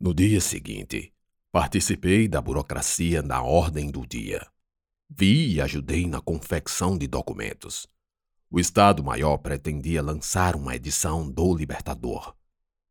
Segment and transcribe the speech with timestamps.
[0.00, 1.12] No dia seguinte,
[1.50, 4.46] participei da burocracia na ordem do dia.
[5.10, 7.88] Vi e ajudei na confecção de documentos.
[8.48, 12.32] O Estado-Maior pretendia lançar uma edição do Libertador.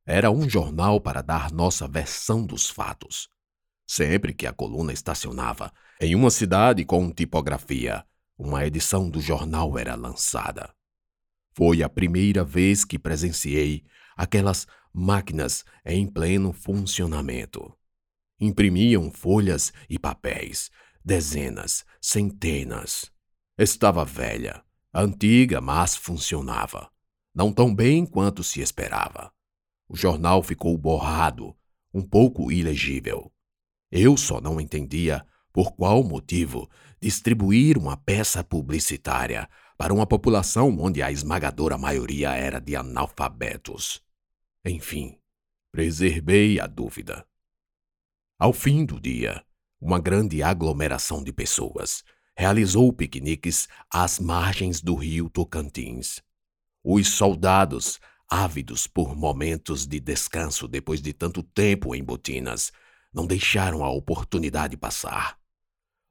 [0.05, 3.29] Era um jornal para dar nossa versão dos fatos.
[3.87, 5.71] Sempre que a coluna estacionava
[6.01, 8.03] em uma cidade com tipografia,
[8.37, 10.75] uma edição do jornal era lançada.
[11.53, 13.85] Foi a primeira vez que presenciei
[14.17, 14.67] aquelas
[14.97, 17.71] máquinas em pleno funcionamento.
[18.39, 20.71] Imprimiam folhas e papéis,
[21.05, 23.11] dezenas, centenas.
[23.55, 26.89] Estava velha, antiga, mas funcionava.
[27.33, 29.31] Não tão bem quanto se esperava.
[29.87, 31.55] O jornal ficou borrado,
[31.93, 33.31] um pouco ilegível.
[33.91, 36.67] Eu só não entendia por qual motivo
[36.99, 44.06] distribuir uma peça publicitária para uma população onde a esmagadora maioria era de analfabetos.
[44.67, 45.17] Enfim,
[45.71, 47.25] preservei a dúvida.
[48.37, 49.41] Ao fim do dia,
[49.79, 52.03] uma grande aglomeração de pessoas
[52.35, 56.21] realizou piqueniques às margens do rio Tocantins.
[56.83, 57.97] Os soldados,
[58.29, 62.71] ávidos por momentos de descanso depois de tanto tempo em botinas,
[63.13, 65.39] não deixaram a oportunidade passar.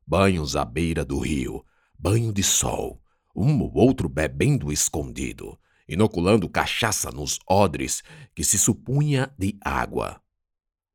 [0.06, 1.62] Banhos à beira do rio,
[1.98, 3.02] banho de sol,
[3.34, 5.58] um ou outro bebendo escondido,
[5.88, 8.02] inoculando cachaça nos odres
[8.34, 10.20] que se supunha de água.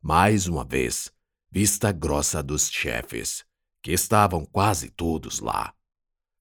[0.02, 1.12] Mais uma vez,
[1.50, 3.46] vista grossa dos chefes,
[3.82, 5.74] que estavam quase todos lá.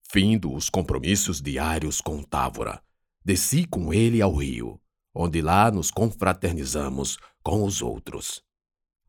[0.03, 2.83] Findo os compromissos diários com Távora,
[3.25, 4.81] desci com ele ao rio,
[5.15, 8.43] onde lá nos confraternizamos com os outros.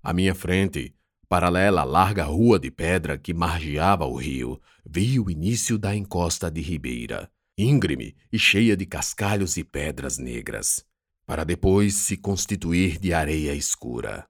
[0.03, 0.95] À minha frente,
[1.29, 6.51] paralela à larga rua de pedra que margeava o rio, vi o início da encosta
[6.51, 10.85] de Ribeira, íngreme e cheia de cascalhos e pedras negras,
[11.25, 14.27] para depois se constituir de areia escura.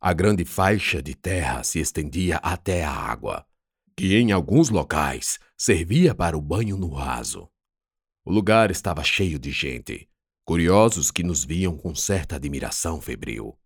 [0.00, 3.46] A grande faixa de terra se estendia até a água,
[3.96, 7.48] que em alguns locais servia para o banho no raso.
[8.24, 10.08] O lugar estava cheio de gente,
[10.44, 13.58] curiosos que nos viam com certa admiração febril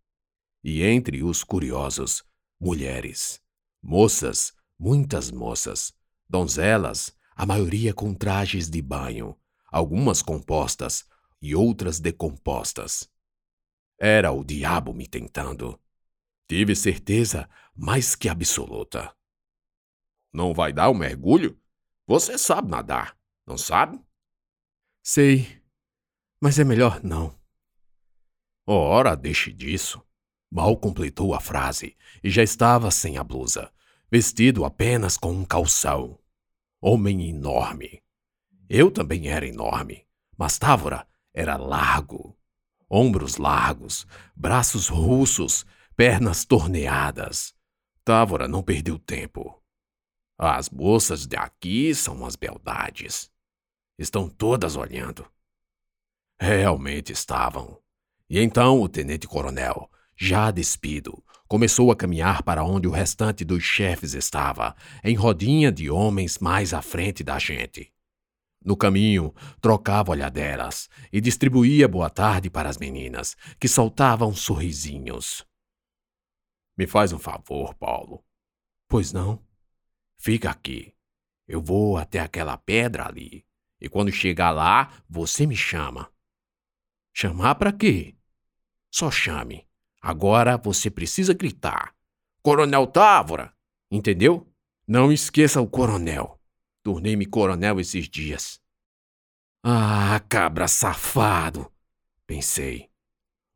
[0.64, 2.22] e entre os curiosos,
[2.60, 3.40] mulheres,
[3.82, 5.92] moças, muitas moças,
[6.28, 9.37] donzelas, a maioria com trajes de banho,
[9.70, 11.04] algumas compostas
[11.41, 13.09] e outras decompostas.
[13.98, 15.78] Era o diabo me tentando.
[16.48, 19.15] Tive certeza mais que absoluta.
[20.32, 21.59] Não vai dar um mergulho?
[22.06, 23.16] Você sabe nadar,
[23.47, 24.00] não sabe?
[25.03, 25.62] Sei,
[26.41, 27.38] mas é melhor não.
[28.66, 30.03] Ora, deixe disso.
[30.50, 33.72] Mal completou a frase e já estava sem a blusa,
[34.10, 36.19] vestido apenas com um calção.
[36.84, 38.03] Homem enorme.
[38.69, 40.04] Eu também era enorme,
[40.37, 42.37] mas Távora era largo.
[42.91, 44.04] Ombros largos,
[44.34, 45.65] braços russos,
[45.97, 47.54] pernas torneadas.
[48.04, 49.62] Távora não perdeu tempo.
[50.37, 53.31] As moças de aqui são umas beldades.
[53.97, 55.25] Estão todas olhando.
[56.37, 57.81] Realmente estavam.
[58.28, 59.88] E então o tenente-coronel
[60.24, 64.72] já despido, começou a caminhar para onde o restante dos chefes estava,
[65.02, 67.92] em rodinha de homens mais à frente da gente.
[68.64, 75.44] No caminho, trocava olhaderas e distribuía boa tarde para as meninas, que soltavam sorrisinhos.
[76.78, 78.24] Me faz um favor, Paulo.
[78.86, 79.44] Pois não?
[80.16, 80.94] Fica aqui.
[81.48, 83.44] Eu vou até aquela pedra ali.
[83.80, 86.08] E quando chegar lá, você me chama.
[87.12, 88.14] Chamar para quê?
[88.88, 89.66] Só chame.
[90.02, 91.94] Agora você precisa gritar:
[92.42, 93.54] Coronel Távora!
[93.88, 94.52] Entendeu?
[94.86, 96.40] Não esqueça o coronel.
[96.82, 98.60] Tornei-me coronel esses dias.
[99.62, 101.70] Ah, cabra safado!
[102.26, 102.90] Pensei.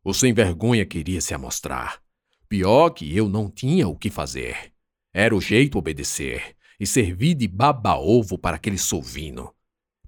[0.05, 2.01] O sem vergonha queria se amostrar.
[2.49, 4.73] Pior que eu não tinha o que fazer.
[5.13, 9.53] Era o jeito obedecer e servir de baba-ovo para aquele sovino.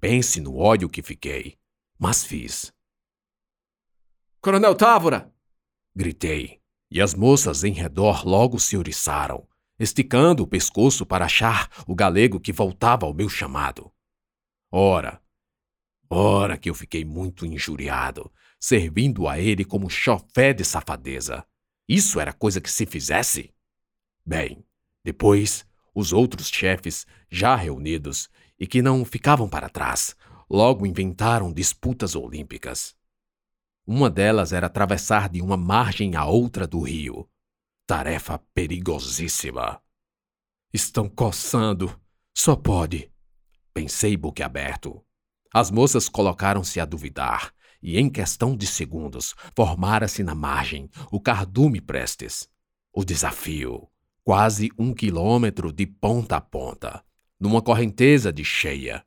[0.01, 1.59] Pense no ódio que fiquei.
[1.99, 2.73] Mas fiz.
[4.41, 5.35] Coronel Távora!
[5.99, 11.95] Gritei, e as moças em redor logo se oriçaram, esticando o pescoço para achar o
[11.97, 13.91] galego que voltava ao meu chamado.
[14.71, 15.21] Ora,
[16.09, 18.31] ora que eu fiquei muito injuriado,
[18.61, 21.45] servindo a ele como chofé de safadeza.
[21.89, 23.53] Isso era coisa que se fizesse?
[24.25, 24.65] Bem,
[25.05, 30.15] depois, os outros chefes, já reunidos e que não ficavam para trás,
[30.49, 32.97] logo inventaram disputas olímpicas.
[33.91, 37.27] Uma delas era atravessar de uma margem à outra do rio.
[37.87, 39.81] Tarefa perigosíssima.
[40.71, 41.99] Estão coçando.
[42.37, 43.11] Só pode.
[43.73, 45.03] Pensei boquiaberto.
[45.55, 47.51] As moças colocaram-se a duvidar
[47.83, 52.47] e em questão de segundos formara-se na margem o cardume Prestes.
[52.93, 53.89] O desafio,
[54.23, 57.03] quase um quilômetro de ponta a ponta,
[57.41, 59.03] numa correnteza de cheia.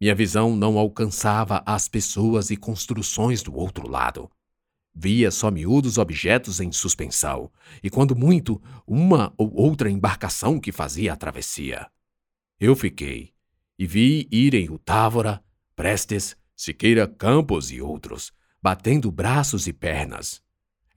[0.00, 4.30] Minha visão não alcançava as pessoas e construções do outro lado.
[4.94, 7.50] Via só miúdos objetos em suspensão,
[7.82, 11.88] e quando muito, uma ou outra embarcação que fazia a travessia.
[12.60, 13.32] Eu fiquei,
[13.78, 15.42] e vi irem o Távora,
[15.76, 20.42] Prestes, Siqueira Campos e outros, batendo braços e pernas.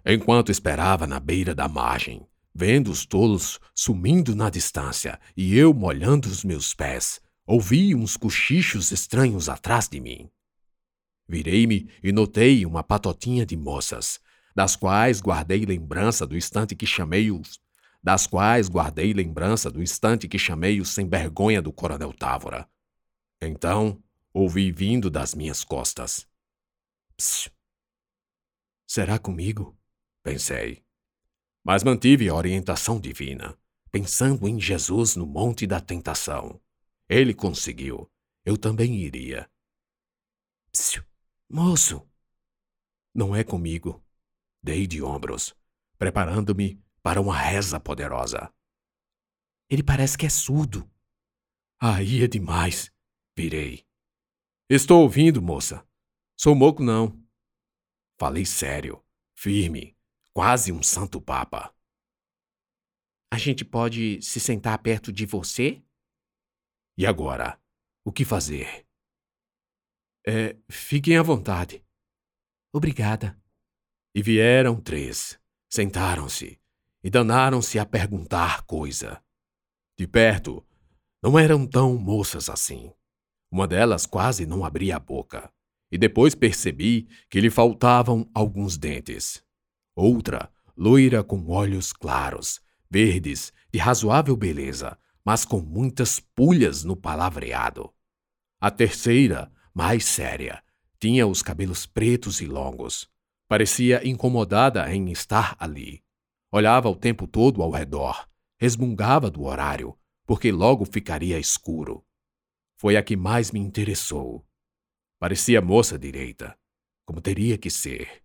[0.04, 6.28] Enquanto esperava na beira da margem, vendo os tolos sumindo na distância e eu molhando
[6.28, 10.30] os meus pés, ouvi uns cochichos estranhos atrás de mim.
[11.28, 14.20] Virei-me e notei uma patotinha de moças,
[14.56, 17.60] das quais guardei lembrança do instante que chamei os
[18.04, 22.68] das quais guardei lembrança do instante que chamei o sem vergonha do coronel Távora.
[23.40, 24.02] Então,
[24.34, 26.28] ouvi vindo das minhas costas.
[27.16, 27.52] Psst.
[28.88, 29.78] Será comigo?
[30.24, 30.84] Pensei.
[31.64, 33.56] Mas mantive a orientação divina,
[33.92, 36.60] pensando em Jesus no Monte da Tentação.
[37.14, 38.10] Ele conseguiu.
[38.46, 39.52] Eu também iria.
[40.72, 41.04] Psiu,
[41.50, 42.10] moço!
[43.14, 44.02] Não é comigo.
[44.64, 45.54] Dei de ombros,
[45.98, 48.50] preparando-me para uma reza poderosa.
[49.70, 50.90] Ele parece que é surdo.
[51.82, 52.90] Aí é demais.
[53.38, 53.86] Virei.
[54.70, 55.86] Estou ouvindo, moça.
[56.40, 57.22] Sou moco, não.
[58.18, 59.04] Falei sério,
[59.36, 59.98] firme,
[60.34, 61.76] quase um santo papa.
[63.30, 65.84] A gente pode se sentar perto de você?
[66.98, 67.60] E agora?
[68.04, 68.86] O que fazer?
[70.26, 71.84] É, fiquem à vontade.
[72.74, 73.40] Obrigada.
[74.14, 75.40] E vieram três,
[75.70, 76.60] sentaram-se
[77.04, 79.24] e danaram-se a perguntar coisa.
[79.98, 80.66] De perto,
[81.22, 82.94] não eram tão moças assim.
[83.52, 85.52] Uma delas quase não abria a boca,
[85.92, 89.44] e depois percebi que lhe faltavam alguns dentes.
[89.96, 97.94] Outra, loira com olhos claros, verdes, de razoável beleza, mas com muitas pulhas no palavreado.
[98.60, 100.64] A terceira, mais séria,
[101.00, 103.10] tinha os cabelos pretos e longos.
[103.48, 106.04] Parecia incomodada em estar ali.
[106.52, 108.28] Olhava o tempo todo ao redor,
[108.60, 112.06] resmungava do horário, porque logo ficaria escuro
[112.82, 114.44] foi a que mais me interessou.
[115.20, 116.58] Parecia moça direita,
[117.06, 118.24] como teria que ser.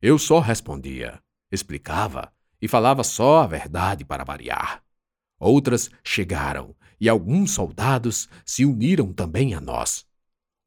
[0.00, 4.82] Eu só respondia, explicava e falava só a verdade para variar.
[5.40, 10.06] Outras chegaram e alguns soldados se uniram também a nós.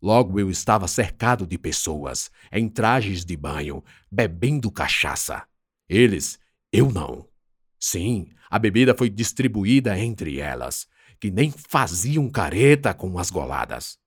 [0.01, 5.43] Logo eu estava cercado de pessoas, em trajes de banho, bebendo cachaça.
[5.87, 6.39] Eles,
[6.71, 7.27] eu não.
[7.79, 10.87] Sim, a bebida foi distribuída entre elas,
[11.19, 13.97] que nem faziam careta com as goladas.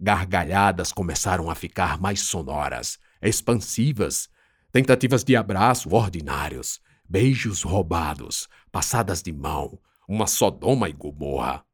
[0.00, 4.28] Gargalhadas começaram a ficar mais sonoras, expansivas,
[4.70, 9.78] tentativas de abraço ordinários, beijos roubados, passadas de mão,
[10.08, 11.64] uma Sodoma e Gomorra.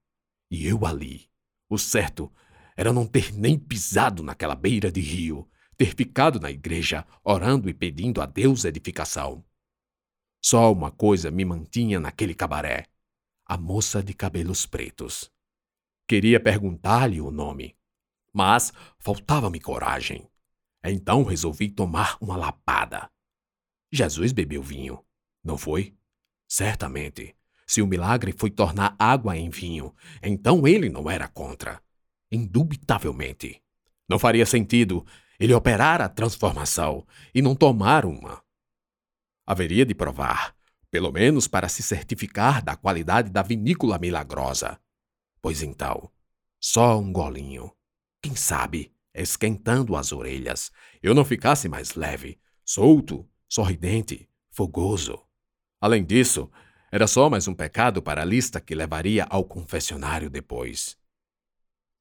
[0.51, 1.31] E eu ali.
[1.71, 2.33] O certo
[2.77, 7.75] era não ter nem pisado naquela beira de rio, ter ficado na igreja orando e
[7.75, 9.45] pedindo a Deus edificação.
[10.45, 12.87] Só uma coisa me mantinha naquele cabaré:
[13.47, 15.31] a moça de cabelos pretos.
[16.07, 17.79] Queria perguntar-lhe o nome,
[18.33, 20.29] mas faltava-me coragem.
[20.85, 23.11] Então resolvi tomar uma lapada.
[23.91, 25.03] Jesus bebeu vinho,
[25.43, 25.97] não foi?
[26.47, 27.35] Certamente.
[27.67, 31.81] Se o milagre foi tornar água em vinho, então ele não era contra.
[32.31, 33.63] Indubitavelmente.
[34.09, 35.05] Não faria sentido
[35.39, 38.43] ele operar a transformação e não tomar uma.
[39.47, 40.55] Haveria de provar
[40.95, 44.79] pelo menos para se certificar da qualidade da vinícola milagrosa.
[45.43, 46.09] Pois então,
[46.61, 47.73] só um golinho.
[48.23, 50.71] Quem sabe, esquentando as orelhas,
[51.03, 55.21] eu não ficasse mais leve, solto, sorridente, fogoso.
[55.81, 56.49] Além disso,
[56.95, 60.97] era só mais um pecado para a lista que levaria ao confessionário depois.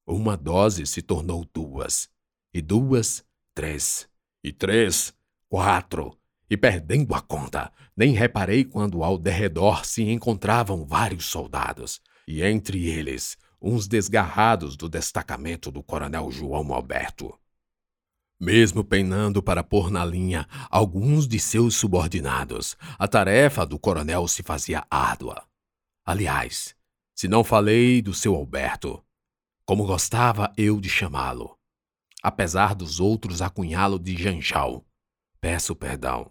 [0.06, 2.08] Uma dose se tornou duas,
[2.54, 4.08] e duas, três,
[4.44, 5.12] e três,
[5.50, 6.16] quatro,
[6.48, 12.88] e perdendo a conta, nem reparei quando ao derredor se encontravam vários soldados, e entre
[12.88, 17.34] eles uns desgarrados do destacamento do coronel João Alberto.
[18.44, 24.44] Mesmo peinando para pôr na linha alguns de seus subordinados, a tarefa do coronel se
[24.44, 25.46] fazia árdua.
[26.06, 26.76] Aliás,
[27.16, 29.02] se não falei do seu Alberto,
[29.66, 31.58] como gostava eu de chamá-lo,
[32.22, 34.86] apesar dos outros acunhá-lo de Janjal,
[35.40, 36.30] peço perdão.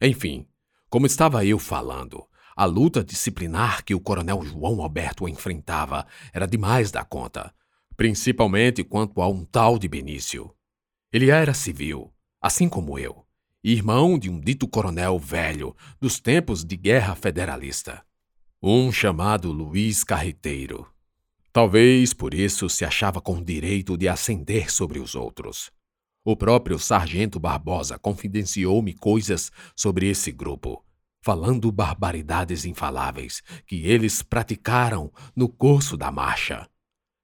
[0.00, 0.46] Enfim,
[0.88, 6.92] como estava eu falando, a luta disciplinar que o coronel João Alberto enfrentava era demais
[6.92, 7.52] da conta,
[7.96, 10.54] principalmente quanto a um tal de Benício.
[11.12, 13.26] Ele era civil, assim como eu,
[13.62, 18.02] irmão de um dito coronel velho dos tempos de guerra federalista.
[18.62, 20.90] Um chamado Luiz Carreteiro.
[21.52, 25.70] Talvez por isso se achava com direito de ascender sobre os outros.
[26.24, 30.82] O próprio Sargento Barbosa confidenciou-me coisas sobre esse grupo,
[31.20, 36.66] falando barbaridades infaláveis que eles praticaram no curso da marcha.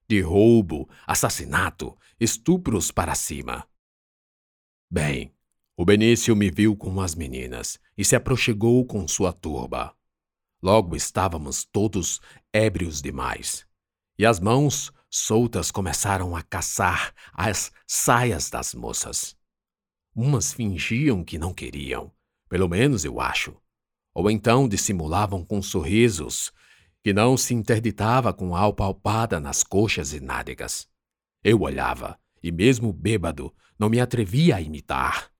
[0.07, 3.66] De roubo, assassinato, estupros para cima.
[4.90, 5.35] Bem,
[5.76, 9.95] o Benício me viu com as meninas e se aproximou com sua turba.
[10.62, 13.66] Logo estávamos todos ébrios demais,
[14.18, 19.37] e as mãos soltas começaram a caçar as saias das moças.
[20.14, 22.11] Umas fingiam que não queriam,
[22.49, 23.54] pelo menos eu acho,
[24.14, 26.50] ou então dissimulavam com sorrisos
[27.04, 30.88] que não se interditava com a alpalpada nas coxas e nádegas.
[31.45, 35.30] Eu olhava, e mesmo bêbado, não me atrevia a imitar.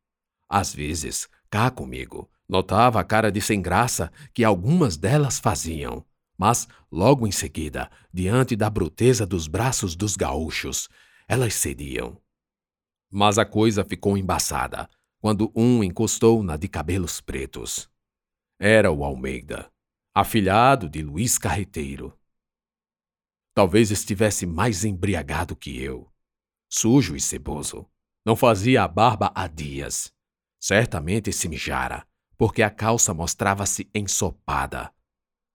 [0.49, 6.04] Às vezes, cá comigo, notava a cara de sem graça que algumas delas faziam,
[6.38, 10.88] mas logo em seguida, diante da bruteza dos braços dos gaúchos,
[11.26, 12.16] elas cediam.
[13.11, 14.88] Mas a coisa ficou embaçada
[15.21, 17.90] quando um encostou na de cabelos pretos.
[18.59, 19.71] Era o Almeida,
[20.14, 22.16] afilhado de Luiz Carreteiro.
[23.54, 26.09] Talvez estivesse mais embriagado que eu,
[26.68, 27.87] sujo e ceboso.
[28.25, 30.13] Não fazia a barba há dias.
[30.61, 32.07] Certamente se mijara,
[32.37, 34.93] porque a calça mostrava-se ensopada.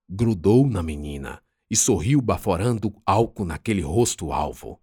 [0.08, 4.80] Grudou na menina e sorriu baforando álcool naquele rosto alvo.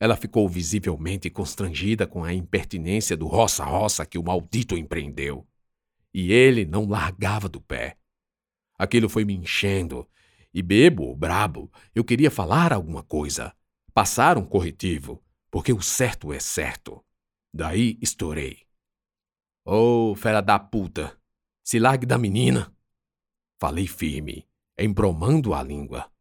[0.00, 5.46] Ela ficou visivelmente constrangida com a impertinência do roça-roça que o maldito empreendeu.
[6.12, 7.96] E ele não largava do pé.
[8.78, 10.08] Aquilo foi me enchendo,
[10.52, 13.52] e bebo, brabo, eu queria falar alguma coisa,
[13.92, 17.04] passar um corretivo, porque o certo é certo.
[17.56, 18.66] Daí estourei.
[19.64, 21.16] Ô, oh, fera da puta,
[21.62, 22.76] se largue da menina.
[23.60, 24.44] Falei firme,
[24.76, 26.12] embromando a língua.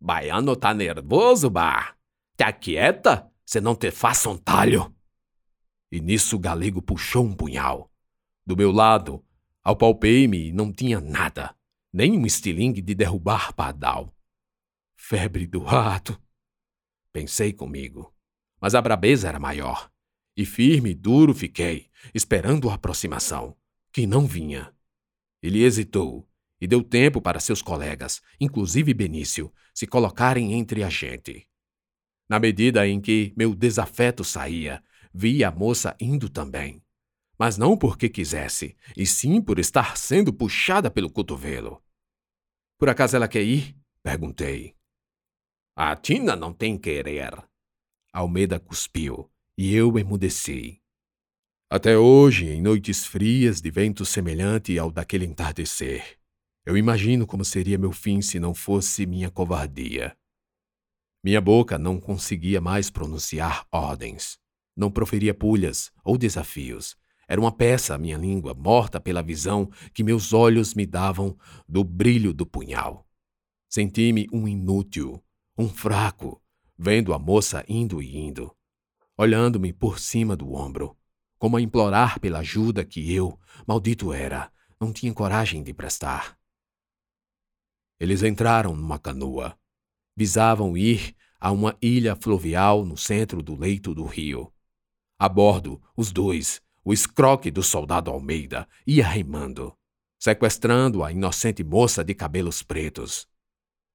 [0.00, 1.96] Baiano tá nervoso, bah?
[2.36, 4.94] Te aquieta, se não te faça um talho.
[5.90, 7.92] E nisso o galego puxou um punhal.
[8.46, 9.26] Do meu lado,
[9.64, 11.56] apalpei-me e não tinha nada,
[11.92, 14.16] nem um estilingue de derrubar padal.
[14.96, 16.16] Febre do rato.
[17.12, 18.14] Pensei comigo,
[18.60, 19.90] mas a brabeza era maior.
[20.36, 23.56] E firme e duro fiquei, esperando a aproximação,
[23.92, 24.74] que não vinha.
[25.42, 26.28] Ele hesitou
[26.60, 31.48] e deu tempo para seus colegas, inclusive Benício, se colocarem entre a gente.
[32.28, 34.82] Na medida em que meu desafeto saía,
[35.12, 36.82] vi a moça indo também.
[37.38, 41.82] Mas não porque quisesse, e sim por estar sendo puxada pelo cotovelo.
[42.78, 43.74] Por acaso ela quer ir?
[44.02, 44.76] Perguntei.
[45.74, 47.32] A Tina não tem querer.
[48.12, 49.30] Almeida cuspiu
[49.62, 50.80] e eu emudeci.
[51.68, 56.16] Até hoje, em noites frias de vento semelhante ao daquele entardecer,
[56.64, 60.16] eu imagino como seria meu fim se não fosse minha covardia.
[61.22, 64.38] Minha boca não conseguia mais pronunciar ordens,
[64.74, 66.96] não proferia pulhas ou desafios.
[67.28, 71.36] Era uma peça, minha língua, morta pela visão que meus olhos me davam
[71.68, 73.06] do brilho do punhal.
[73.68, 75.22] Senti-me um inútil,
[75.58, 76.42] um fraco,
[76.78, 78.56] vendo a moça indo e indo
[79.20, 80.96] olhando-me por cima do ombro,
[81.38, 84.50] como a implorar pela ajuda que eu, maldito era,
[84.80, 86.38] não tinha coragem de prestar.
[87.98, 89.58] Eles entraram numa canoa.
[90.16, 94.50] Visavam ir a uma ilha fluvial no centro do leito do rio.
[95.18, 99.76] A bordo, os dois, o escroque do soldado Almeida, ia remando,
[100.18, 103.28] sequestrando a inocente moça de cabelos pretos.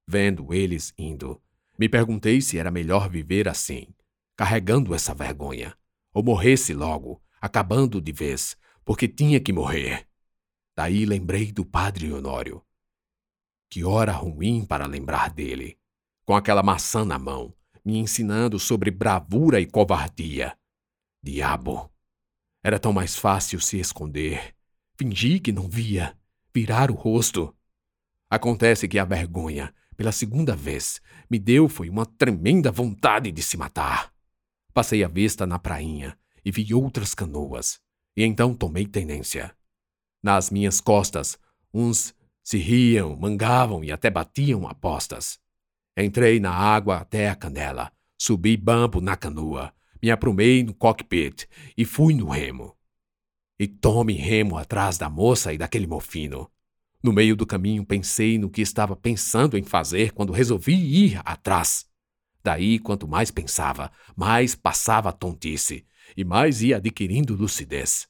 [0.07, 1.41] Vendo eles indo,
[1.79, 3.87] me perguntei se era melhor viver assim,
[4.35, 5.75] carregando essa vergonha,
[6.13, 10.07] ou morresse logo, acabando de vez, porque tinha que morrer.
[10.75, 12.61] Daí lembrei do padre Honório.
[13.69, 15.77] Que hora ruim para lembrar dele,
[16.25, 20.57] com aquela maçã na mão, me ensinando sobre bravura e covardia.
[21.21, 21.91] Diabo!
[22.63, 24.55] Era tão mais fácil se esconder,
[24.97, 26.17] fingir que não via,
[26.53, 27.55] virar o rosto.
[28.29, 30.99] Acontece que a vergonha, pela segunda vez,
[31.29, 34.14] me deu foi uma tremenda vontade de se matar.
[34.75, 37.79] Passei a vista na prainha e vi outras canoas,
[38.13, 39.55] e então tomei tenência.
[40.21, 41.39] Nas minhas costas,
[41.73, 42.13] uns
[42.43, 45.39] se riam, mangavam e até batiam apostas.
[45.97, 51.85] Entrei na água até a canela, subi bambo na canoa, me aprumei no cockpit e
[51.85, 52.75] fui no remo.
[53.57, 56.51] E tome remo atrás da moça e daquele mofino.
[57.01, 61.89] No meio do caminho pensei no que estava pensando em fazer quando resolvi ir atrás.
[62.45, 65.83] Daí, quanto mais pensava, mais passava a tontice,
[66.15, 68.07] e mais ia adquirindo lucidez.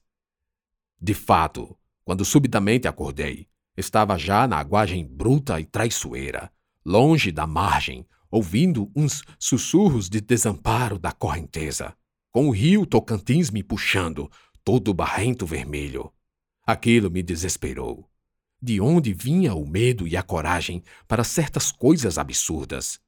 [1.00, 1.74] De fato,
[2.04, 6.52] quando subitamente acordei, estava já na aguagem bruta e traiçoeira,
[6.86, 11.96] longe da margem, ouvindo uns sussurros de desamparo da correnteza,
[12.30, 14.30] com o rio Tocantins me puxando,
[14.66, 16.12] todo barrento vermelho.
[16.68, 18.06] Aquilo me desesperou.
[18.62, 23.00] De onde vinha o medo e a coragem para certas coisas absurdas?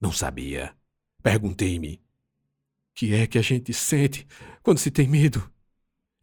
[0.00, 0.74] Não sabia.
[1.22, 2.00] Perguntei-me:
[2.96, 4.26] que é que a gente sente
[4.62, 5.52] quando se tem medo?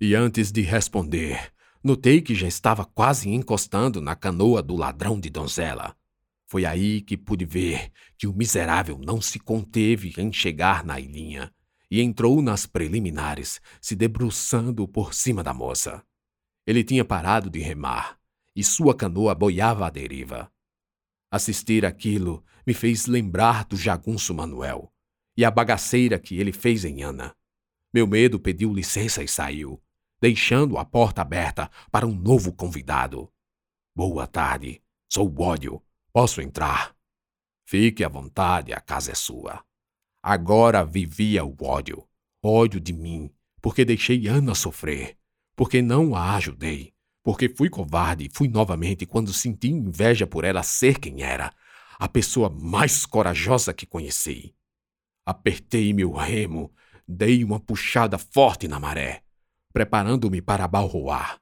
[0.02, 1.54] E antes de responder,
[1.84, 5.96] notei que já estava quase encostando na canoa do ladrão de donzela.
[6.48, 11.54] Foi aí que pude ver que o miserável não se conteve em chegar na ilhinha
[11.92, 16.04] e entrou nas preliminares, se debruçando por cima da moça.
[16.66, 18.18] Ele tinha parado de remar
[18.56, 20.52] e sua canoa boiava à deriva.
[21.30, 24.92] Assistir aquilo me fez lembrar do jagunço Manuel
[25.36, 27.36] e a bagaceira que ele fez em Ana.
[27.94, 29.82] Meu medo pediu licença e saiu,
[30.22, 33.32] deixando a porta aberta para um novo convidado.
[33.96, 36.96] Boa tarde, sou o ódio, posso entrar?
[37.66, 39.64] Fique à vontade, a casa é sua.
[40.22, 42.08] Agora vivia o ódio,
[42.42, 43.30] ódio de mim,
[43.62, 45.18] porque deixei Ana sofrer,
[45.56, 46.94] porque não a ajudei,
[47.24, 51.54] porque fui covarde e fui novamente quando senti inveja por ela ser quem era,
[52.00, 54.54] a pessoa mais corajosa que conheci.
[55.26, 56.72] Apertei meu remo,
[57.08, 59.24] dei uma puxada forte na maré,
[59.72, 61.40] preparando-me para balroar.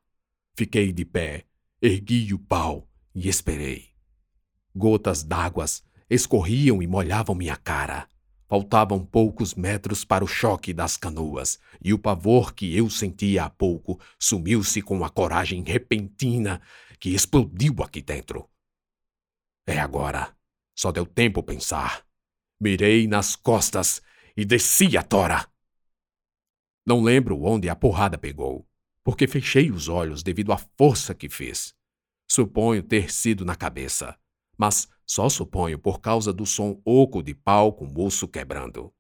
[0.56, 1.46] Fiquei de pé,
[1.82, 3.90] ergui o pau e esperei.
[4.76, 5.66] Gotas d'água
[6.10, 8.08] escorriam e molhavam minha cara.
[8.48, 13.50] Faltavam poucos metros para o choque das canoas, e o pavor que eu sentia há
[13.50, 16.62] pouco sumiu-se com a coragem repentina
[17.00, 18.50] que explodiu aqui dentro.
[19.66, 20.36] É agora.
[20.76, 22.06] Só deu tempo pensar.
[22.60, 24.02] Mirei nas costas
[24.36, 25.48] e desci a tora.
[26.86, 28.68] Não lembro onde a porrada pegou,
[29.04, 31.74] porque fechei os olhos devido à força que fiz.
[32.30, 34.18] Suponho ter sido na cabeça,
[34.58, 38.94] mas só suponho por causa do som oco de pau com o osso quebrando.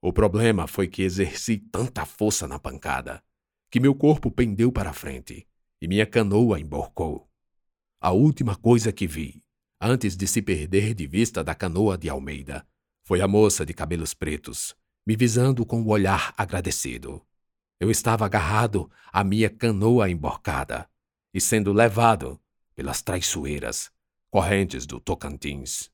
[0.00, 3.22] O problema foi que exerci tanta força na pancada
[3.70, 5.46] que meu corpo pendeu para frente
[5.80, 7.28] e minha canoa emborcou.
[8.00, 9.42] A última coisa que vi,
[9.80, 12.66] antes de se perder de vista da canoa de Almeida,
[13.02, 14.74] foi a moça de cabelos pretos,
[15.06, 17.22] me visando com o um olhar agradecido.
[17.78, 20.88] Eu estava agarrado à minha canoa emborcada
[21.32, 22.40] e sendo levado
[22.74, 23.90] pelas traiçoeiras
[24.30, 25.90] correntes do Tocantins.